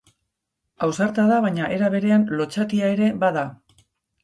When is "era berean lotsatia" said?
1.77-2.91